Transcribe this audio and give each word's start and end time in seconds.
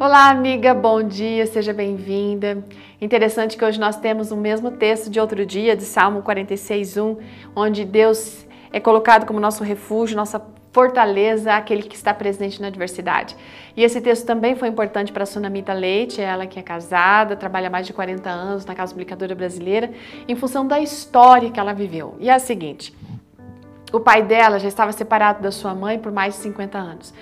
Olá, 0.00 0.30
amiga, 0.30 0.72
bom 0.74 1.02
dia, 1.02 1.44
seja 1.44 1.72
bem-vinda. 1.72 2.64
Interessante 3.00 3.56
que 3.56 3.64
hoje 3.64 3.80
nós 3.80 3.96
temos 3.96 4.30
o 4.30 4.36
mesmo 4.36 4.70
texto 4.70 5.10
de 5.10 5.18
outro 5.18 5.44
dia, 5.44 5.74
de 5.74 5.82
Salmo 5.82 6.22
46:1, 6.22 7.16
onde 7.56 7.84
Deus 7.84 8.46
é 8.72 8.78
colocado 8.78 9.26
como 9.26 9.40
nosso 9.40 9.64
refúgio, 9.64 10.16
nossa 10.16 10.40
fortaleza, 10.70 11.52
aquele 11.52 11.82
que 11.82 11.96
está 11.96 12.14
presente 12.14 12.62
na 12.62 12.68
adversidade. 12.68 13.36
E 13.76 13.82
esse 13.82 14.00
texto 14.00 14.24
também 14.24 14.54
foi 14.54 14.68
importante 14.68 15.10
para 15.10 15.24
a 15.24 15.26
Sunamita 15.26 15.72
Leite, 15.72 16.20
ela 16.20 16.46
que 16.46 16.60
é 16.60 16.62
casada, 16.62 17.34
trabalha 17.34 17.66
há 17.66 17.70
mais 17.70 17.84
de 17.84 17.92
40 17.92 18.30
anos 18.30 18.64
na 18.64 18.76
Casa 18.76 18.92
Publicadora 18.92 19.34
Brasileira, 19.34 19.90
em 20.28 20.36
função 20.36 20.64
da 20.64 20.78
história 20.78 21.50
que 21.50 21.58
ela 21.58 21.72
viveu. 21.72 22.14
E 22.20 22.30
é 22.30 22.34
a 22.34 22.38
seguinte: 22.38 22.94
o 23.92 24.00
pai 24.00 24.22
dela 24.22 24.58
já 24.58 24.68
estava 24.68 24.92
separado 24.92 25.42
da 25.42 25.50
sua 25.50 25.74
mãe 25.74 25.98
por 25.98 26.12
mais 26.12 26.34
de 26.34 26.40
50 26.40 26.78
anos. 26.78 27.14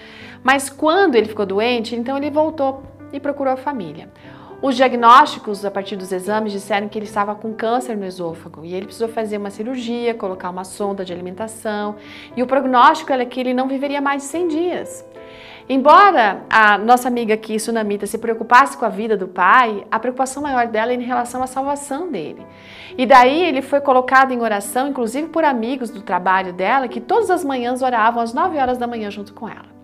Mas 0.43 0.69
quando 0.69 1.15
ele 1.15 1.27
ficou 1.27 1.47
doente, 1.47 1.95
então 1.95 2.17
ele 2.17 2.31
voltou 2.31 2.83
e 3.13 3.21
procurou 3.21 3.53
a 3.53 3.57
família. 3.57 4.09
Os 4.63 4.75
diagnósticos, 4.75 5.65
a 5.65 5.71
partir 5.71 5.97
dos 5.97 6.11
exames, 6.11 6.51
disseram 6.51 6.89
que 6.89 6.99
ele 6.99 7.05
estava 7.05 7.35
com 7.35 7.53
câncer 7.53 7.95
no 7.95 8.07
esôfago 8.07 8.65
e 8.65 8.75
ele 8.75 8.87
precisou 8.87 9.09
fazer 9.09 9.37
uma 9.37 9.51
cirurgia, 9.51 10.15
colocar 10.15 10.49
uma 10.49 10.65
sonda 10.65 11.05
de 11.05 11.13
alimentação. 11.13 11.97
E 12.35 12.43
o 12.43 12.47
prognóstico 12.47 13.13
era 13.13 13.27
que 13.27 13.39
ele 13.39 13.53
não 13.53 13.69
viveria 13.69 14.01
mais 14.01 14.23
de 14.23 14.29
100 14.29 14.49
dias. 14.49 15.05
Embora 15.69 16.45
a 16.49 16.79
nossa 16.79 17.09
amiga 17.09 17.35
aqui, 17.35 17.59
Sunamita, 17.59 18.07
se 18.07 18.19
preocupasse 18.19 18.77
com 18.77 18.85
a 18.85 18.89
vida 18.89 19.17
do 19.17 19.27
pai, 19.27 19.85
a 19.91 19.99
preocupação 19.99 20.41
maior 20.41 20.69
dela 20.69 20.93
é 20.93 20.95
em 20.95 21.03
relação 21.03 21.43
à 21.43 21.47
salvação 21.49 22.09
dele. 22.09 22.47
E 22.97 23.05
daí 23.05 23.43
ele 23.43 23.61
foi 23.61 23.81
colocado 23.81 24.33
em 24.33 24.41
oração, 24.41 24.89
inclusive 24.89 25.29
por 25.29 25.45
amigos 25.45 25.91
do 25.91 26.03
trabalho 26.03 26.53
dela, 26.53 26.87
que 26.87 27.01
todas 27.01 27.31
as 27.31 27.45
manhãs 27.45 27.83
oravam 27.83 28.23
às 28.23 28.33
9 28.33 28.57
horas 28.59 28.79
da 28.79 28.87
manhã 28.87 29.11
junto 29.11 29.35
com 29.35 29.49
ela. 29.49 29.76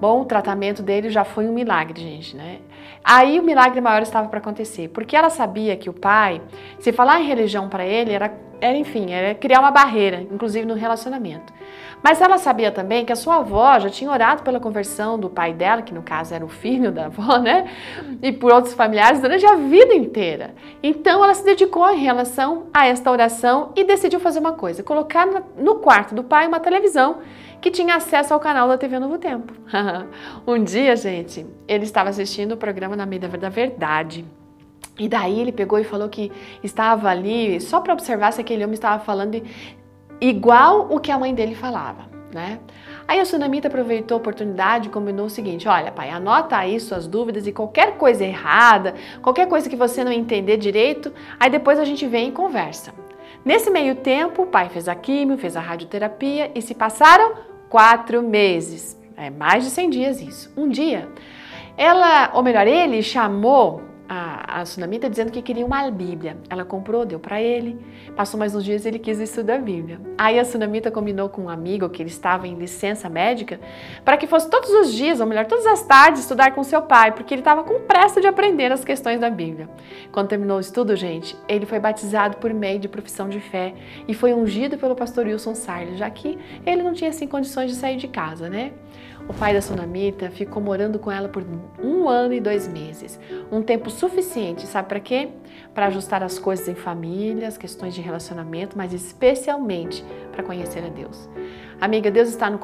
Bom, 0.00 0.22
o 0.22 0.24
tratamento 0.24 0.80
dele 0.80 1.10
já 1.10 1.24
foi 1.24 1.48
um 1.48 1.52
milagre, 1.52 2.00
gente, 2.00 2.36
né? 2.36 2.58
Aí 3.02 3.40
o 3.40 3.42
milagre 3.42 3.80
maior 3.80 4.02
estava 4.02 4.28
para 4.28 4.38
acontecer, 4.38 4.88
porque 4.88 5.16
ela 5.16 5.28
sabia 5.28 5.76
que 5.76 5.90
o 5.90 5.92
pai, 5.92 6.40
se 6.78 6.92
falar 6.92 7.20
em 7.20 7.26
religião 7.26 7.68
para 7.68 7.84
ele, 7.84 8.12
era, 8.12 8.32
era, 8.60 8.76
enfim, 8.76 9.10
era 9.10 9.34
criar 9.34 9.58
uma 9.58 9.70
barreira, 9.72 10.20
inclusive 10.30 10.64
no 10.64 10.74
relacionamento. 10.74 11.52
Mas 12.02 12.20
ela 12.20 12.38
sabia 12.38 12.70
também 12.70 13.04
que 13.04 13.12
a 13.12 13.16
sua 13.16 13.36
avó 13.36 13.76
já 13.80 13.90
tinha 13.90 14.10
orado 14.10 14.42
pela 14.42 14.60
conversão 14.60 15.18
do 15.18 15.28
pai 15.28 15.52
dela, 15.52 15.82
que 15.82 15.92
no 15.92 16.02
caso 16.02 16.32
era 16.32 16.44
o 16.44 16.48
filho 16.48 16.92
da 16.92 17.06
avó, 17.06 17.38
né? 17.38 17.68
E 18.22 18.30
por 18.30 18.52
outros 18.52 18.74
familiares 18.74 19.20
durante 19.20 19.44
a 19.44 19.56
vida 19.56 19.94
inteira. 19.94 20.54
Então 20.80 21.24
ela 21.24 21.34
se 21.34 21.44
dedicou 21.44 21.90
em 21.90 21.98
relação 21.98 22.66
a 22.72 22.86
esta 22.86 23.10
oração 23.10 23.72
e 23.74 23.82
decidiu 23.82 24.20
fazer 24.20 24.38
uma 24.38 24.52
coisa: 24.52 24.82
colocar 24.82 25.26
no 25.56 25.76
quarto 25.76 26.14
do 26.14 26.22
pai 26.22 26.46
uma 26.46 26.60
televisão 26.60 27.18
que 27.60 27.70
tinha 27.70 27.96
acesso 27.96 28.32
ao 28.32 28.40
canal 28.40 28.68
da 28.68 28.78
TV 28.78 28.98
Novo 28.98 29.18
Tempo. 29.18 29.52
um 30.46 30.62
dia, 30.62 30.94
gente, 30.96 31.46
ele 31.66 31.84
estava 31.84 32.10
assistindo 32.10 32.52
o 32.52 32.56
programa 32.56 32.96
Na 32.96 33.06
Meia 33.06 33.28
da 33.28 33.48
Verdade. 33.48 34.24
E 34.98 35.08
daí 35.08 35.40
ele 35.40 35.52
pegou 35.52 35.78
e 35.78 35.84
falou 35.84 36.08
que 36.08 36.32
estava 36.62 37.08
ali 37.08 37.60
só 37.60 37.80
para 37.80 37.92
observar 37.92 38.32
se 38.32 38.40
aquele 38.40 38.64
homem 38.64 38.74
estava 38.74 39.02
falando 39.02 39.40
igual 40.20 40.88
o 40.90 40.98
que 40.98 41.12
a 41.12 41.18
mãe 41.18 41.32
dele 41.32 41.54
falava, 41.54 42.06
né? 42.32 42.58
Aí 43.06 43.20
a 43.20 43.24
Sunamita 43.24 43.68
aproveitou 43.68 44.16
a 44.16 44.18
oportunidade 44.18 44.88
e 44.88 44.90
combinou 44.90 45.26
o 45.26 45.30
seguinte: 45.30 45.68
olha, 45.68 45.92
pai, 45.92 46.10
anota 46.10 46.56
aí 46.56 46.78
suas 46.78 47.06
dúvidas 47.06 47.46
e 47.46 47.52
qualquer 47.52 47.96
coisa 47.96 48.24
errada, 48.24 48.94
qualquer 49.22 49.48
coisa 49.48 49.70
que 49.70 49.76
você 49.76 50.02
não 50.02 50.12
entender 50.12 50.56
direito, 50.56 51.12
aí 51.38 51.48
depois 51.48 51.78
a 51.78 51.84
gente 51.84 52.06
vem 52.06 52.28
e 52.28 52.32
conversa. 52.32 52.92
Nesse 53.44 53.70
meio 53.70 53.96
tempo, 53.96 54.42
o 54.42 54.46
pai 54.46 54.68
fez 54.68 54.88
a 54.88 54.94
químio, 54.94 55.38
fez 55.38 55.56
a 55.56 55.60
radioterapia 55.60 56.50
e 56.54 56.60
se 56.60 56.74
passaram 56.74 57.34
quatro 57.68 58.22
meses. 58.22 58.98
É 59.16 59.30
mais 59.30 59.64
de 59.64 59.70
100 59.70 59.90
dias 59.90 60.20
isso. 60.20 60.52
Um 60.56 60.68
dia, 60.68 61.08
ela, 61.76 62.30
ou 62.34 62.42
melhor, 62.42 62.66
ele 62.66 63.02
chamou 63.02 63.82
a, 64.48 64.64
Sunamita 64.64 65.08
dizendo 65.10 65.30
que 65.30 65.42
queria 65.42 65.64
uma 65.64 65.90
Bíblia. 65.90 66.36
Ela 66.48 66.64
comprou, 66.64 67.04
deu 67.04 67.20
para 67.20 67.40
ele. 67.40 67.78
Passou 68.16 68.38
mais 68.38 68.54
uns 68.54 68.64
dias 68.64 68.86
ele 68.86 68.98
quis 68.98 69.20
estudar 69.20 69.56
a 69.56 69.58
Bíblia. 69.58 70.00
Aí 70.16 70.38
a 70.38 70.44
Sunamita 70.44 70.90
combinou 70.90 71.28
com 71.28 71.42
um 71.42 71.48
amigo 71.48 71.88
que 71.88 72.02
ele 72.02 72.08
estava 72.08 72.48
em 72.48 72.54
licença 72.54 73.08
médica 73.08 73.60
para 74.04 74.16
que 74.16 74.26
fosse 74.26 74.48
todos 74.48 74.70
os 74.70 74.92
dias, 74.92 75.20
ou 75.20 75.26
melhor, 75.26 75.46
todas 75.46 75.66
as 75.66 75.82
tardes, 75.82 76.22
estudar 76.22 76.52
com 76.52 76.62
seu 76.64 76.82
pai, 76.82 77.12
porque 77.12 77.34
ele 77.34 77.42
estava 77.42 77.62
com 77.62 77.80
pressa 77.80 78.20
de 78.20 78.26
aprender 78.26 78.72
as 78.72 78.84
questões 78.84 79.20
da 79.20 79.30
Bíblia. 79.30 79.68
Quando 80.10 80.28
terminou 80.28 80.56
o 80.56 80.60
estudo, 80.60 80.96
gente, 80.96 81.36
ele 81.48 81.66
foi 81.66 81.78
batizado 81.78 82.38
por 82.38 82.52
meio 82.54 82.78
de 82.78 82.88
profissão 82.88 83.28
de 83.28 83.40
fé 83.40 83.74
e 84.06 84.14
foi 84.14 84.32
ungido 84.32 84.78
pelo 84.78 84.96
pastor 84.96 85.26
Wilson 85.26 85.54
Sarles, 85.54 85.98
já 85.98 86.08
que 86.08 86.38
ele 86.64 86.82
não 86.82 86.92
tinha 86.92 87.10
assim 87.10 87.26
condições 87.26 87.70
de 87.70 87.76
sair 87.76 87.96
de 87.96 88.08
casa, 88.08 88.48
né? 88.48 88.72
O 89.28 89.34
pai 89.34 89.52
da 89.52 89.60
Sunamita 89.60 90.30
ficou 90.30 90.62
morando 90.62 90.98
com 90.98 91.12
ela 91.12 91.28
por 91.28 91.44
um 91.78 92.08
ano 92.08 92.32
e 92.32 92.40
dois 92.40 92.66
meses. 92.66 93.20
Um 93.52 93.60
tempo 93.60 93.90
suficiente, 93.90 94.66
sabe 94.66 94.88
para 94.88 95.00
quê? 95.00 95.28
Para 95.74 95.86
ajustar 95.86 96.22
as 96.22 96.38
coisas 96.38 96.66
em 96.66 96.74
família, 96.74 97.46
as 97.46 97.58
questões 97.58 97.94
de 97.94 98.00
relacionamento, 98.00 98.76
mas 98.76 98.94
especialmente 98.94 100.02
para 100.38 100.46
conhecer 100.46 100.84
a 100.84 100.88
Deus. 100.88 101.28
Amiga, 101.80 102.10
Deus 102.10 102.28
está 102.28 102.48
no, 102.50 102.58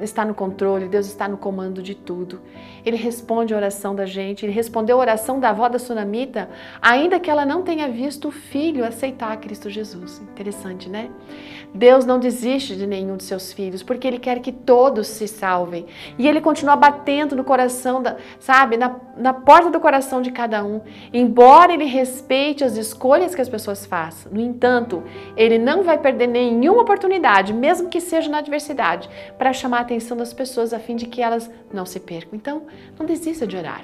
está 0.00 0.24
no 0.24 0.34
controle, 0.34 0.88
Deus 0.88 1.06
está 1.06 1.28
no 1.28 1.36
comando 1.36 1.82
de 1.82 1.94
tudo. 1.94 2.40
Ele 2.84 2.96
responde 2.96 3.54
a 3.54 3.56
oração 3.56 3.94
da 3.94 4.06
gente, 4.06 4.44
ele 4.44 4.52
respondeu 4.52 4.96
a 4.96 5.00
oração 5.00 5.38
da 5.38 5.50
avó 5.50 5.68
da 5.68 5.78
Sunamita, 5.78 6.48
ainda 6.82 7.20
que 7.20 7.30
ela 7.30 7.46
não 7.46 7.62
tenha 7.62 7.88
visto 7.88 8.28
o 8.28 8.32
filho 8.32 8.84
aceitar 8.84 9.36
Cristo 9.38 9.70
Jesus. 9.70 10.20
Interessante, 10.32 10.88
né? 10.88 11.10
Deus 11.72 12.04
não 12.04 12.20
desiste 12.20 12.76
de 12.76 12.86
nenhum 12.86 13.16
de 13.16 13.24
seus 13.24 13.52
filhos, 13.52 13.82
porque 13.82 14.06
ele 14.06 14.18
quer 14.18 14.40
que 14.40 14.52
todos 14.52 15.08
se 15.08 15.26
salvem. 15.26 15.86
E 16.16 16.28
ele 16.28 16.40
continua 16.40 16.76
batendo 16.76 17.34
no 17.34 17.42
coração, 17.42 18.02
da, 18.02 18.16
sabe, 18.38 18.76
na, 18.76 18.96
na 19.16 19.32
porta 19.32 19.70
do 19.70 19.80
coração 19.80 20.22
de 20.22 20.30
cada 20.30 20.64
um, 20.64 20.80
embora 21.12 21.72
ele 21.72 21.84
respeite 21.84 22.62
as 22.62 22.76
escolhas 22.76 23.34
que 23.34 23.40
as 23.40 23.48
pessoas 23.48 23.86
façam. 23.86 24.32
No 24.32 24.40
entanto, 24.40 25.02
ele 25.36 25.58
não 25.58 25.82
vai 25.82 25.98
perder 25.98 26.28
nenhuma 26.28 26.83
oportunidade, 26.84 27.52
mesmo 27.52 27.88
que 27.88 28.00
seja 28.00 28.30
na 28.30 28.38
adversidade, 28.38 29.08
para 29.36 29.52
chamar 29.52 29.78
a 29.78 29.80
atenção 29.80 30.16
das 30.16 30.32
pessoas 30.32 30.72
a 30.72 30.78
fim 30.78 30.96
de 30.96 31.06
que 31.06 31.20
elas 31.20 31.50
não 31.72 31.84
se 31.84 31.98
percam. 31.98 32.36
Então, 32.36 32.62
não 32.98 33.04
desista 33.04 33.46
de 33.46 33.56
orar. 33.56 33.82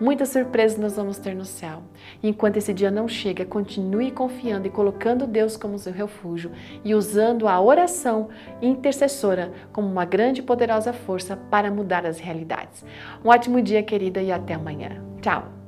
Muitas 0.00 0.30
surpresas 0.30 0.78
nós 0.78 0.96
vamos 0.96 1.18
ter 1.18 1.34
no 1.34 1.44
céu. 1.44 1.82
E 2.22 2.28
enquanto 2.28 2.56
esse 2.56 2.72
dia 2.72 2.90
não 2.90 3.06
chega, 3.06 3.44
continue 3.44 4.10
confiando 4.10 4.66
e 4.66 4.70
colocando 4.70 5.26
Deus 5.26 5.56
como 5.56 5.78
seu 5.78 5.92
refúgio 5.92 6.50
e 6.84 6.94
usando 6.94 7.46
a 7.46 7.60
oração 7.60 8.28
intercessora 8.60 9.52
como 9.72 9.86
uma 9.86 10.04
grande 10.04 10.40
e 10.40 10.44
poderosa 10.44 10.92
força 10.92 11.36
para 11.36 11.70
mudar 11.70 12.04
as 12.04 12.18
realidades. 12.18 12.84
Um 13.24 13.28
ótimo 13.28 13.62
dia, 13.62 13.82
querida, 13.82 14.20
e 14.20 14.32
até 14.32 14.54
amanhã. 14.54 15.02
Tchau! 15.20 15.61